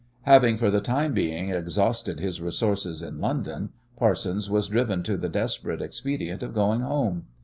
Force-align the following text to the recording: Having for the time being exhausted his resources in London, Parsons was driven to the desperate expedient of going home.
Having 0.23 0.57
for 0.57 0.71
the 0.71 0.81
time 0.81 1.13
being 1.13 1.51
exhausted 1.51 2.19
his 2.19 2.41
resources 2.41 3.03
in 3.03 3.19
London, 3.19 3.69
Parsons 3.97 4.49
was 4.49 4.67
driven 4.67 5.03
to 5.03 5.15
the 5.15 5.29
desperate 5.29 5.79
expedient 5.79 6.41
of 6.41 6.55
going 6.55 6.81
home. 6.81 7.27